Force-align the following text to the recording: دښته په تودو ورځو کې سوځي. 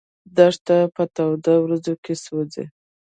دښته 0.37 0.77
په 0.95 1.03
تودو 1.15 1.53
ورځو 1.63 1.93
کې 2.03 2.13
سوځي. 2.23 2.65